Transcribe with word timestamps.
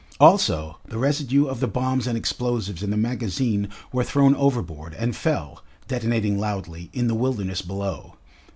Also 0.19 0.79
the 0.83 0.97
residue 0.97 1.45
of 1.45 1.59
the 1.59 1.67
bombs 1.67 2.07
and 2.07 2.17
explosives 2.17 2.81
in 2.81 2.89
the 2.89 2.97
magazine 2.97 3.69
were 3.93 4.03
thrown 4.03 4.33
overboard 4.35 4.95
and 4.95 5.15
fell, 5.15 5.63
detonating 5.87 6.39
loudly, 6.39 6.89
in 6.91 7.05
the 7.05 7.13
wilderness 7.13 7.61
below. 7.61 8.15